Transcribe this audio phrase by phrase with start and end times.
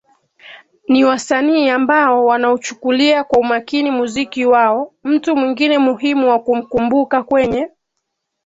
[0.87, 7.69] Ni wasanii ambao wanauchukulia kwa umakini muziki wao Mtu mwingine muhimu wa kumkumbuka kwenye